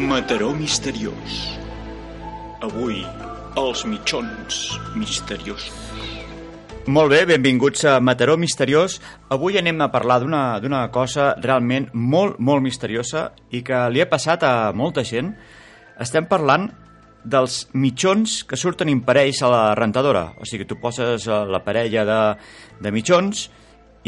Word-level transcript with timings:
Mataró 0.00 0.54
misteriós. 0.56 1.58
Avui, 2.64 3.02
els 3.60 3.82
mitjons 3.84 4.60
misteriosos. 4.96 5.74
Molt 6.88 7.12
bé, 7.12 7.18
benvinguts 7.28 7.84
a 7.84 7.98
Mataró 8.00 8.38
Misteriós. 8.40 8.96
Avui 9.28 9.58
anem 9.60 9.82
a 9.84 9.90
parlar 9.92 10.22
d'una 10.22 10.86
cosa 10.94 11.34
realment 11.36 11.90
molt, 11.92 12.38
molt 12.40 12.64
misteriosa 12.64 13.26
i 13.52 13.60
que 13.66 13.82
li 13.92 14.00
ha 14.00 14.08
passat 14.08 14.46
a 14.48 14.54
molta 14.72 15.04
gent. 15.04 15.34
Estem 16.00 16.24
parlant 16.30 16.70
dels 17.20 17.66
mitjons 17.76 18.40
que 18.48 18.56
surten 18.56 18.88
imparells 18.88 19.42
a 19.44 19.52
la 19.52 19.62
rentadora. 19.76 20.30
O 20.40 20.48
sigui, 20.48 20.64
tu 20.64 20.80
poses 20.80 21.28
eh, 21.28 21.42
la 21.44 21.60
parella 21.66 22.06
de, 22.08 22.22
de 22.80 22.94
mitjons 22.94 23.50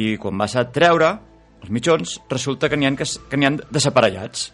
i 0.00 0.16
quan 0.16 0.40
vas 0.40 0.56
a 0.56 0.64
treure 0.72 1.18
els 1.60 1.70
mitjons 1.70 2.16
resulta 2.32 2.72
que 2.72 2.80
n'hi 2.80 2.88
ha, 2.88 2.96
que, 2.96 3.04
que 3.04 3.44
ha 3.44 3.54
desaparellats. 3.68 4.48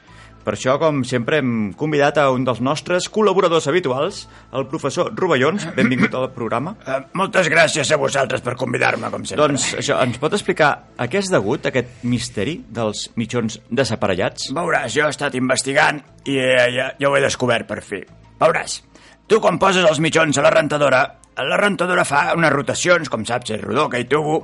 Per 0.44 0.54
això, 0.54 0.78
com 0.80 1.02
sempre, 1.04 1.40
hem 1.42 1.72
convidat 1.76 2.20
a 2.22 2.28
un 2.32 2.44
dels 2.46 2.60
nostres 2.64 3.08
col·laboradors 3.12 3.66
habituals, 3.68 4.22
el 4.56 4.64
professor 4.70 5.10
Rovellons. 5.16 5.66
Benvingut 5.76 6.14
al 6.16 6.30
programa. 6.34 6.74
Uh, 6.86 7.02
moltes 7.18 7.50
gràcies 7.52 7.90
a 7.92 7.98
vosaltres 8.00 8.44
per 8.44 8.56
convidar-me, 8.60 9.10
com 9.12 9.26
sempre. 9.28 9.44
Doncs 9.44 9.70
això, 9.82 9.98
ens 10.04 10.20
pot 10.22 10.36
explicar 10.38 10.70
a 10.96 11.08
què 11.10 11.20
és 11.20 11.28
degut 11.32 11.68
aquest 11.68 12.04
misteri 12.08 12.58
dels 12.64 13.08
mitjons 13.20 13.60
desaparellats? 13.68 14.48
Veuràs, 14.56 14.92
jo 14.94 15.04
he 15.04 15.12
estat 15.12 15.36
investigant 15.38 16.00
i 16.24 16.38
eh, 16.40 16.66
ja, 16.74 16.90
ja 16.98 17.10
ho 17.10 17.16
he 17.18 17.22
descobert 17.24 17.68
per 17.68 17.82
fi. 17.84 18.00
Veuràs, 18.40 18.80
tu 19.28 19.42
quan 19.44 19.60
poses 19.60 19.84
els 19.84 20.00
mitjons 20.00 20.38
a 20.38 20.44
la 20.46 20.54
rentadora, 20.54 21.04
la 21.38 21.60
rentadora 21.60 22.06
fa 22.08 22.28
unes 22.38 22.54
rotacions, 22.54 23.10
com 23.12 23.26
saps, 23.28 23.52
és 23.54 23.62
rodó, 23.62 23.88
que 23.92 24.00
hi 24.02 24.08
tubo, 24.10 24.40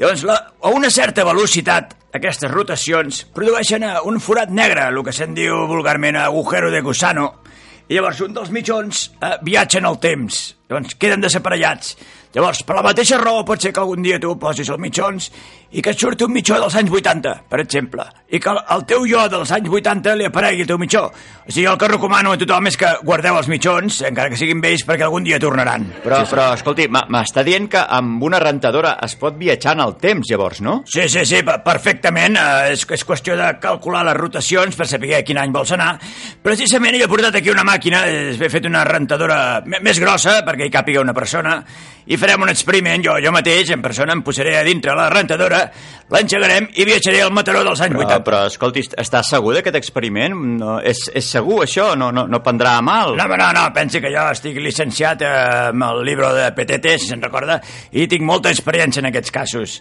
llavors 0.00 0.22
la, 0.24 0.36
a 0.64 0.70
una 0.72 0.88
certa 0.88 1.26
velocitat 1.28 1.92
aquestes 2.16 2.50
rotacions 2.50 3.24
produeixen 3.36 3.84
eh, 3.84 3.96
un 4.08 4.16
forat 4.22 4.50
negre, 4.50 4.88
el 4.88 5.02
que 5.04 5.12
se'n 5.14 5.36
diu 5.36 5.66
vulgarment 5.70 6.18
agujero 6.18 6.70
de 6.72 6.80
gusano, 6.82 7.26
i 7.90 7.98
llavors 7.98 8.22
un 8.24 8.34
dels 8.34 8.50
mitjons 8.54 9.04
eh, 9.20 9.36
viatja 9.46 9.78
en 9.82 9.90
el 9.90 10.00
temps, 10.02 10.40
llavors 10.70 10.94
queden 10.96 11.20
desaparellats. 11.26 11.96
Llavors, 12.30 12.60
per 12.62 12.76
la 12.78 12.84
mateixa 12.86 13.16
raó 13.18 13.40
pot 13.42 13.58
ser 13.58 13.72
que 13.74 13.80
algun 13.82 14.04
dia 14.06 14.20
tu 14.22 14.36
posis 14.38 14.68
els 14.70 14.78
mitjons 14.78 15.24
i 15.74 15.82
que 15.82 15.90
et 15.90 15.98
surti 15.98 16.22
un 16.22 16.30
mitjó 16.30 16.60
dels 16.62 16.74
anys 16.78 16.90
80, 16.94 17.32
per 17.50 17.58
exemple, 17.62 18.04
i 18.30 18.38
que 18.42 18.50
el, 18.52 18.58
el 18.74 18.84
teu 18.86 19.02
jo 19.06 19.24
dels 19.30 19.50
anys 19.54 19.66
80 19.70 20.12
li 20.18 20.26
aparegui 20.28 20.62
el 20.62 20.68
teu 20.70 20.78
mitjó. 20.78 21.02
O 21.10 21.50
sigui, 21.50 21.64
el 21.66 21.78
que 21.78 21.88
recomano 21.90 22.30
a 22.34 22.38
tothom 22.38 22.68
és 22.70 22.76
que 22.78 22.90
guardeu 23.06 23.34
els 23.38 23.48
mitjons, 23.50 23.98
encara 24.06 24.30
que 24.30 24.38
siguin 24.38 24.62
vells, 24.62 24.84
perquè 24.86 25.06
algun 25.08 25.26
dia 25.26 25.40
tornaran. 25.42 25.88
Però, 26.04 26.20
però 26.30 26.44
escolti, 26.54 26.86
m'està 26.90 27.42
dient 27.46 27.66
que 27.70 27.82
amb 27.98 28.22
una 28.26 28.38
rentadora 28.42 28.92
es 29.02 29.16
pot 29.18 29.34
viatjar 29.38 29.74
en 29.78 29.82
el 29.88 29.96
temps, 29.98 30.30
llavors, 30.30 30.62
no? 30.62 30.76
Sí, 30.86 31.08
sí, 31.10 31.24
sí, 31.26 31.42
per- 31.46 31.58
perfectament. 31.66 32.38
Eh, 32.38 32.76
és, 32.76 32.86
és 32.94 33.06
qüestió 33.06 33.34
de 33.38 33.50
calcular 33.62 34.04
les 34.06 34.18
rotacions 34.18 34.78
per 34.78 34.86
saber 34.90 35.16
a 35.18 35.22
quin 35.26 35.38
any 35.42 35.50
vols 35.54 35.74
anar. 35.74 35.96
Precisament 36.46 36.98
he 36.98 37.10
portat 37.10 37.40
aquí 37.42 37.50
una 37.50 37.66
màquina, 37.66 38.04
he 38.06 38.50
fet 38.54 38.70
una 38.70 38.82
rentadora 38.86 39.40
més 39.66 39.98
grossa 40.02 40.38
perquè 40.46 40.59
hi 40.66 40.72
càpiga 40.72 41.02
una 41.02 41.14
persona, 41.16 41.56
i 42.10 42.16
farem 42.18 42.42
un 42.42 42.50
experiment, 42.50 43.02
jo, 43.04 43.14
jo 43.22 43.32
mateix, 43.32 43.70
en 43.74 43.82
persona, 43.84 44.16
em 44.16 44.22
posaré 44.26 44.56
a 44.58 44.64
dintre 44.66 44.94
la 44.98 45.08
rentadora, 45.12 45.60
l'engegarem 46.10 46.66
i 46.74 46.86
viatjaré 46.88 47.22
al 47.22 47.32
Mataró 47.34 47.62
dels 47.66 47.82
anys 47.86 47.94
Però, 47.94 48.06
80. 48.08 48.24
però 48.26 48.42
escolti, 48.50 48.84
està 48.98 49.22
segur 49.26 49.54
d'aquest 49.54 49.78
experiment? 49.78 50.34
No, 50.60 50.76
és, 50.80 51.04
és 51.14 51.30
segur, 51.36 51.62
això? 51.64 51.92
No, 51.98 52.10
no, 52.14 52.26
no 52.26 52.42
prendrà 52.44 52.76
a 52.78 52.84
mal? 52.84 53.16
No, 53.18 53.28
no, 53.30 53.50
no, 53.56 53.64
pensi 53.76 54.02
que 54.02 54.12
jo 54.12 54.26
estic 54.34 54.58
llicenciat 54.58 55.22
eh, 55.22 55.32
amb 55.70 55.88
el 55.90 56.04
llibre 56.08 56.34
de 56.36 56.50
PTT, 56.56 56.98
si 56.98 57.12
se'n 57.12 57.22
recorda, 57.22 57.60
i 57.92 58.08
tinc 58.10 58.26
molta 58.26 58.52
experiència 58.52 59.04
en 59.04 59.10
aquests 59.12 59.34
casos. 59.34 59.80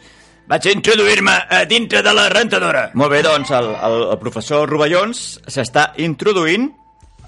Vaig 0.50 0.66
introduir-me 0.72 1.36
a 1.54 1.66
dintre 1.70 2.02
de 2.02 2.14
la 2.14 2.24
rentadora. 2.34 2.88
Molt 2.98 3.12
bé, 3.14 3.20
doncs 3.22 3.52
el, 3.54 3.68
el, 3.70 3.98
el 4.16 4.18
professor 4.22 4.66
Rovellons 4.70 5.20
s'està 5.46 5.92
introduint. 6.02 6.72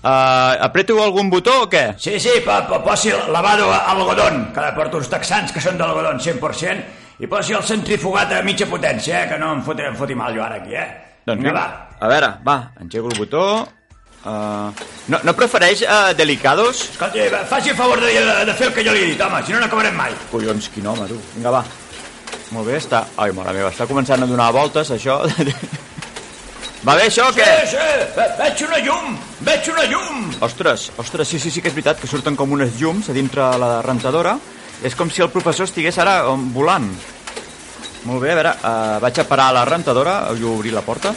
Uh, 0.02 0.58
apreto 0.66 0.96
algun 0.98 1.30
botó 1.30 1.60
o 1.64 1.68
què? 1.70 1.92
Sí, 2.02 2.16
sí, 2.20 2.40
pa, 2.42 2.64
pa, 2.66 2.80
posi 2.82 3.12
lavado 3.30 3.68
a 3.70 3.92
algodón, 3.92 4.48
que 4.54 4.64
porto 4.74 4.98
uns 4.98 5.12
texans 5.12 5.54
que 5.54 5.62
són 5.62 5.78
d'algodón 5.78 6.18
100%, 6.18 6.88
i 7.22 7.30
posi 7.30 7.54
el 7.54 7.62
centrifugat 7.62 8.34
a 8.34 8.40
mitja 8.42 8.66
potència, 8.66 9.20
eh, 9.20 9.28
que 9.30 9.38
no 9.38 9.52
em 9.54 9.62
foti, 9.62 9.86
em 9.86 10.00
foti 10.00 10.18
mal 10.18 10.34
jo 10.34 10.42
ara 10.42 10.58
aquí, 10.58 10.74
eh? 10.74 10.88
Doncs 11.28 11.44
Vinga, 11.44 11.54
va. 11.54 11.68
a 12.02 12.10
veure, 12.10 12.32
va, 12.48 12.56
engego 12.82 13.12
el 13.14 13.20
botó. 13.20 13.44
Uh, 14.22 14.74
no, 15.10 15.20
no 15.26 15.36
prefereix 15.38 15.84
uh, 15.86 16.16
delicados? 16.18 16.82
Escolti, 16.96 17.22
va, 17.30 17.44
faci 17.50 17.70
el 17.70 17.78
favor 17.78 18.02
de, 18.02 18.10
de, 18.10 18.36
de 18.50 18.58
fer 18.58 18.72
el 18.72 18.74
que 18.74 18.86
jo 18.86 18.98
li 18.98 19.06
he 19.06 19.12
dit, 19.14 19.22
home, 19.22 19.44
si 19.46 19.54
no 19.54 19.62
n'acabarem 19.62 19.94
mai. 19.98 20.18
Collons, 20.34 20.72
quin 20.74 20.90
home, 20.90 21.06
tu. 21.10 21.22
Vinga, 21.36 21.54
va. 21.60 21.64
Molt 22.58 22.68
bé, 22.68 22.82
està... 22.82 23.06
Ai, 23.22 23.38
mare 23.38 23.54
meva, 23.54 23.70
està 23.70 23.86
començant 23.90 24.26
a 24.26 24.30
donar 24.30 24.50
voltes, 24.58 24.90
això. 24.98 25.22
Va 26.82 26.96
bé, 26.98 27.04
això, 27.12 27.28
o 27.30 27.34
què? 27.36 27.46
Sí, 27.70 27.76
sí, 27.76 27.90
ve, 28.18 28.26
veig 28.40 28.62
una 28.66 28.80
llum, 28.82 29.18
veig 29.46 29.68
una 29.70 29.84
llum. 29.92 30.32
Ostres, 30.42 30.88
ostres, 30.98 31.28
sí, 31.30 31.38
sí, 31.40 31.52
sí 31.54 31.62
que 31.62 31.70
és 31.70 31.76
veritat 31.78 32.00
que 32.02 32.10
surten 32.10 32.36
com 32.40 32.52
unes 32.58 32.74
llums 32.80 33.10
a 33.10 33.14
dintre 33.14 33.46
la 33.62 33.76
rentadora. 33.86 34.38
És 34.82 34.96
com 34.98 35.12
si 35.14 35.22
el 35.22 35.30
professor 35.30 35.68
estigués 35.70 36.00
ara 36.02 36.24
um, 36.32 36.48
volant. 36.56 36.88
Molt 38.10 38.24
bé, 38.24 38.32
a 38.34 38.40
veure, 38.40 38.56
uh, 38.66 38.98
vaig 39.04 39.20
a 39.22 39.28
parar 39.30 39.52
la 39.54 39.62
rentadora, 39.70 40.16
vull 40.34 40.56
obrir 40.56 40.74
la 40.74 40.82
porta. 40.82 41.14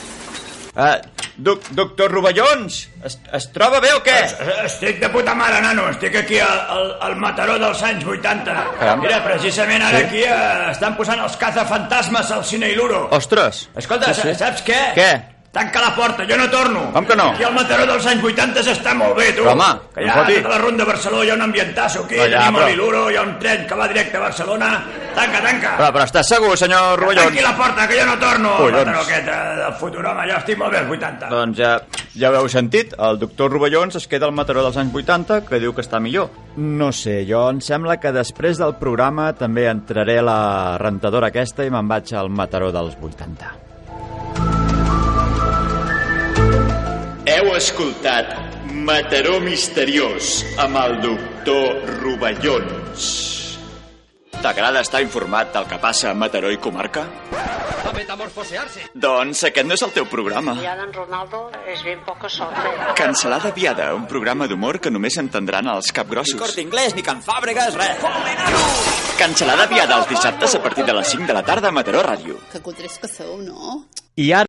Uh, 0.75 0.99
doc, 1.41 1.65
doctor 1.73 2.13
Rovellons, 2.13 2.77
es, 3.09 3.17
es 3.33 3.49
troba 3.57 3.81
bé 3.81 3.95
o 3.97 4.03
què? 4.05 4.19
Estic 4.67 5.01
de 5.01 5.09
puta 5.09 5.33
mare, 5.39 5.63
nano. 5.65 5.89
Estic 5.95 6.21
aquí 6.27 6.37
al, 6.45 6.61
al, 6.77 6.91
al 7.09 7.17
Mataró 7.17 7.57
dels 7.63 7.81
anys 7.89 8.05
80. 8.05 8.53
Caram. 8.83 9.01
Mira, 9.01 9.23
precisament 9.25 9.81
ara 9.89 10.03
Sí. 10.03 10.11
aquí 10.11 10.25
eh, 10.29 10.73
estan 10.77 10.99
posant 11.01 11.25
els 11.25 11.41
cazafantasmes 11.41 12.37
al 12.37 12.45
Cine 12.45 12.69
Iluro. 12.77 13.07
Ostres! 13.17 13.71
Escolta, 13.81 14.13
Sí, 14.13 14.29
sí. 14.29 14.35
saps 14.45 14.61
què? 14.67 14.83
Què? 14.99 15.13
Tanca 15.55 15.81
la 15.81 15.93
porta, 15.95 16.25
jo 16.27 16.37
no 16.37 16.49
torno. 16.51 16.81
Com 16.93 17.05
que 17.07 17.15
no? 17.15 17.29
Aquí 17.31 17.45
al 17.47 17.53
Mataró 17.55 17.85
dels 17.87 18.07
anys 18.11 18.25
80 18.27 18.63
s'està 18.67 18.93
molt 18.99 19.15
bé, 19.15 19.29
tu. 19.37 19.45
Però, 19.45 19.53
home, 19.55 19.69
que 19.95 20.01
no 20.01 20.07
hi 20.07 20.11
ha 20.11 20.15
foti. 20.19 20.35
tota 20.41 20.49
la 20.51 20.59
ronda 20.59 20.83
de 20.83 20.89
Barcelona, 20.91 21.25
hi 21.25 21.31
ha 21.31 21.35
un 21.39 21.43
ambientasso 21.47 22.01
aquí, 22.03 22.17
Però 22.19 22.27
ja, 22.33 22.41
tenim 22.41 22.57
però- 22.59 22.67
l'Iluro, 22.69 23.03
hi 23.13 23.17
ha 23.17 23.23
un 23.23 23.39
tren 23.39 23.65
que 23.69 23.75
va 23.79 23.87
directe 23.87 24.17
a 24.17 24.21
Barcelona. 24.25 24.71
Tanca, 25.15 25.41
tanca. 25.41 25.77
Però, 25.79 25.93
però 25.95 26.05
estàs 26.09 26.27
segur, 26.27 26.57
senyor 26.59 26.99
Rovellons? 26.99 27.29
Tanqui 27.29 27.41
la 27.47 27.55
porta, 27.57 27.87
que 27.87 28.01
jo 28.01 28.07
no 28.07 28.19
torno. 28.19 28.57
Collons. 28.57 28.81
El 28.81 28.87
Mataró 28.87 29.01
aquest 29.07 29.29
eh, 29.29 29.57
del 29.63 29.75
futur, 29.79 30.05
home, 30.11 30.27
jo 30.33 30.37
estic 30.43 30.59
molt 30.59 30.73
bé 30.73 30.79
als 30.83 30.91
80. 30.91 31.29
Doncs 31.31 31.59
ja, 31.63 31.73
ja 32.19 32.31
ho 32.31 32.35
heu 32.41 32.49
sentit, 32.49 32.95
el 32.99 33.19
doctor 33.23 33.53
Rovellons 33.55 33.95
es 34.03 34.09
queda 34.11 34.27
al 34.27 34.33
Mataró 34.35 34.65
dels 34.67 34.77
anys 34.83 34.93
80, 34.93 35.45
que 35.47 35.61
diu 35.63 35.73
que 35.73 35.83
està 35.87 36.01
millor. 36.03 36.31
No 36.57 36.91
sé, 36.91 37.21
jo 37.31 37.47
em 37.51 37.61
sembla 37.63 38.01
que 38.03 38.11
després 38.11 38.59
del 38.59 38.75
programa 38.75 39.33
també 39.39 39.69
entraré 39.71 40.19
a 40.19 40.23
la 40.27 40.41
rentadora 40.83 41.29
aquesta 41.31 41.63
i 41.65 41.71
me'n 41.71 41.87
vaig 41.87 42.11
al 42.19 42.29
Mataró 42.29 42.73
dels 42.75 42.99
80. 43.01 43.55
Heu 47.35 47.49
escoltat 47.57 48.29
Mataró 48.87 49.41
misteriós 49.43 50.43
amb 50.61 50.79
el 50.79 50.95
doctor 51.03 51.81
Rovellons. 52.03 53.09
T'agrada 54.45 54.85
estar 54.85 55.03
informat 55.03 55.51
del 55.57 55.67
que 55.71 55.81
passa 55.83 56.13
a 56.13 56.15
Mataró 56.15 56.53
i 56.55 56.61
comarca? 56.63 57.09
a 57.85 57.93
metamorfosearse. 57.93 58.87
Doncs 58.95 59.43
aquest 59.49 59.67
no 59.69 59.75
és 59.77 59.83
el 59.85 59.93
teu 59.97 60.07
programa. 60.11 60.55
Ya 60.63 60.77
don 60.77 60.93
Ronaldo 60.93 61.51
es 61.69 61.83
bien 61.85 62.01
poca 62.07 62.29
sorte. 62.29 62.71
Cancelada 62.97 63.51
Viada, 63.53 63.95
un 63.95 64.07
programa 64.07 64.47
d'humor 64.49 64.81
que 64.81 64.91
només 64.91 65.19
entendran 65.21 65.69
els 65.69 65.93
capgrossos. 65.93 66.57
Inglés, 66.59 66.95
ni 66.95 67.03
Can 67.03 67.21
Fàbregas, 67.23 67.75
res. 67.77 67.99
Cancelada 69.19 69.67
Viada 69.67 69.99
els 70.01 70.09
dissabtes 70.09 70.55
a 70.55 70.63
partir 70.63 70.85
de 70.85 70.95
les 70.97 71.09
5 71.09 71.27
de 71.27 71.37
la 71.37 71.43
tarda 71.45 71.69
a 71.69 71.73
Mataró 71.73 72.03
Ràdio. 72.03 72.39
Que 72.53 72.61
cutres 72.65 72.99
que 72.99 73.09
sou, 73.09 73.37
no? 73.43 73.85
I 74.17 74.29
ara 74.31 74.43